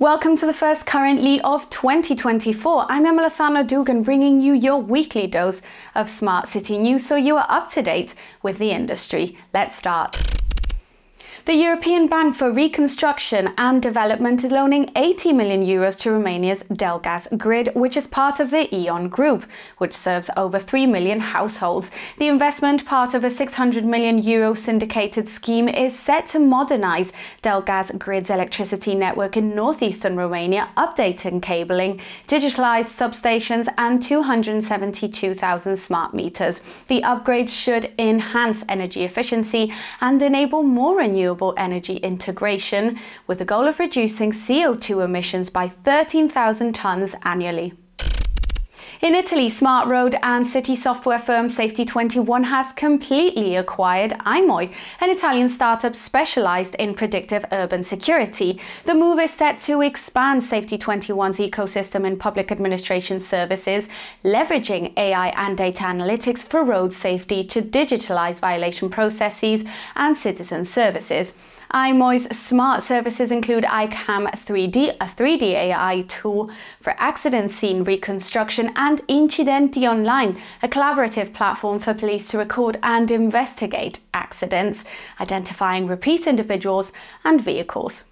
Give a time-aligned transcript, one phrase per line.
[0.00, 2.86] Welcome to the first Kurrantly of 2024.
[2.88, 5.60] I'm Emilathana Dugan bringing you your weekly dose
[5.94, 9.36] of smart city news so you are up to date with the industry.
[9.52, 10.29] Let's start.
[11.50, 17.26] The European Bank for Reconstruction and Development is loaning 80 million euros to Romania's Delgaz
[17.36, 19.44] grid, which is part of the E.ON group,
[19.78, 21.90] which serves over 3 million households.
[22.18, 27.98] The investment, part of a 600 million euro syndicated scheme, is set to modernize Delgaz
[27.98, 36.60] grid's electricity network in northeastern Romania, updating cabling, digitalized substations, and 272,000 smart meters.
[36.86, 43.44] The upgrades should enhance energy efficiency and enable more renewable renewable energy integration with the
[43.44, 47.72] goal of reducing CO2 emissions by 13,000 tonnes annually.
[49.02, 55.48] In Italy, smart road and city software firm Safety21 has completely acquired iMoi, an Italian
[55.48, 58.60] startup specialized in predictive urban security.
[58.84, 63.88] The move is set to expand Safety21's ecosystem in public administration services,
[64.22, 69.64] leveraging AI and data analytics for road safety to digitalize violation processes
[69.96, 71.32] and citizen services.
[71.72, 78.89] iMoi's smart services include iCam 3D, a 3D AI tool for accident scene reconstruction, and
[79.08, 84.84] Incidenti Online, a collaborative platform for police to record and investigate accidents,
[85.20, 86.92] identifying repeat individuals
[87.24, 88.04] and vehicles.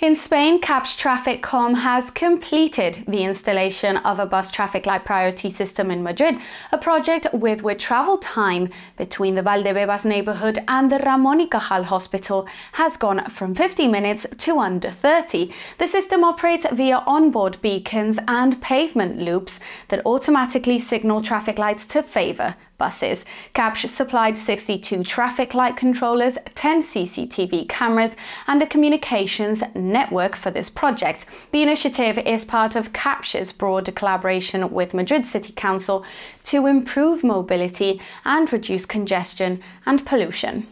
[0.00, 5.90] In Spain, Kapsch TrafficCom has completed the installation of a bus traffic light priority system
[5.90, 6.38] in Madrid,
[6.70, 11.82] a project with which travel time between the Valdebebas neighborhood and the Ramon y Cajal
[11.82, 15.52] hospital has gone from 50 minutes to under 30.
[15.78, 22.04] The system operates via onboard beacons and pavement loops that automatically signal traffic lights to
[22.04, 23.24] favor buses.
[23.54, 28.12] Kapsch supplied 62 traffic light controllers, 10 CCTV cameras,
[28.46, 31.26] and a communications network for this project.
[31.52, 36.04] The initiative is part of Kapsch's broader collaboration with Madrid City Council
[36.44, 40.66] to improve mobility and reduce congestion and pollution.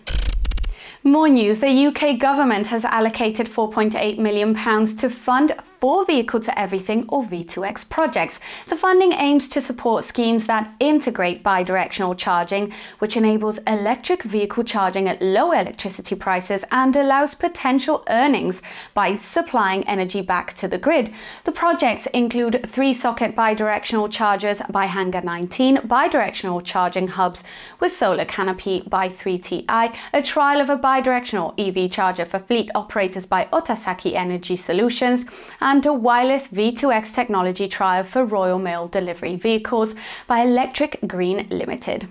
[1.06, 7.04] More news the UK government has allocated £4.8 million to fund for Vehicle to Everything
[7.08, 8.40] or V2X projects.
[8.68, 15.08] The funding aims to support schemes that integrate bidirectional charging, which enables electric vehicle charging
[15.08, 18.62] at low electricity prices and allows potential earnings
[18.94, 21.12] by supplying energy back to the grid.
[21.44, 27.44] The projects include three socket bidirectional chargers by Hangar 19, bidirectional charging hubs
[27.80, 33.26] with solar canopy by 3TI, a trial of a bidirectional EV charger for fleet operators
[33.26, 35.24] by Otasaki Energy Solutions,
[35.66, 39.96] and a wireless V2X technology trial for Royal Mail delivery vehicles
[40.28, 42.08] by Electric Green Limited.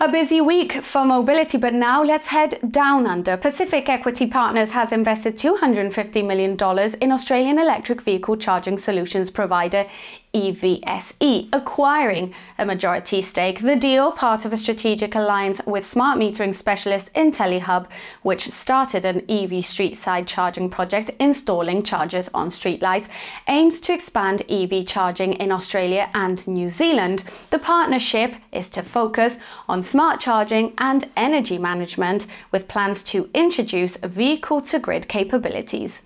[0.00, 3.36] A busy week for mobility, but now let's head down under.
[3.36, 6.52] Pacific Equity Partners has invested $250 million
[7.02, 9.86] in Australian electric vehicle charging solutions provider
[10.36, 13.60] EVSE, acquiring a majority stake.
[13.60, 17.86] The deal, part of a strategic alliance with smart metering specialist IntelliHub,
[18.20, 23.08] which started an EV street side charging project installing chargers on streetlights,
[23.48, 27.24] aims to expand EV charging in Australia and New Zealand.
[27.48, 29.38] The partnership is to focus
[29.70, 36.02] on smart charging and energy management, with plans to introduce vehicle to grid capabilities.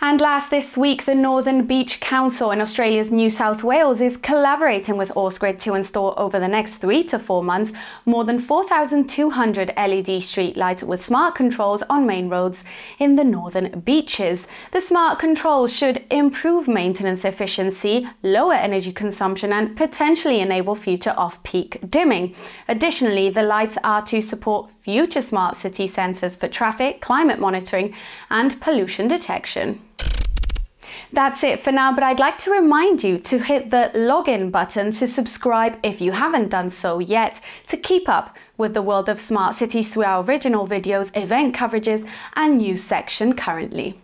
[0.00, 4.96] And last this week, the Northern Beach Council in Australia's New South Wales is collaborating
[4.96, 7.72] with Ausgrid to install over the next three to four months
[8.06, 12.62] more than 4,200 LED streetlights with smart controls on main roads
[13.00, 14.46] in the northern beaches.
[14.70, 21.42] The smart controls should improve maintenance efficiency, lower energy consumption, and potentially enable future off
[21.42, 22.36] peak dimming.
[22.68, 27.92] Additionally, the lights are to support future smart city sensors for traffic, climate monitoring,
[28.30, 29.80] and pollution detection.
[31.12, 34.92] That's it for now, but I'd like to remind you to hit the login button
[34.92, 39.20] to subscribe if you haven't done so yet to keep up with the world of
[39.20, 43.94] smart cities through our original videos, event coverages, and news section Kurrantly.